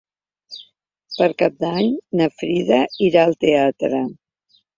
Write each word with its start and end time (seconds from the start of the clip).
Per 1.17 1.27
Cap 1.41 1.59
d'Any 1.65 1.91
na 2.21 2.29
Frida 2.41 2.81
irà 3.11 3.27
al 3.27 3.37
teatre. 3.47 4.03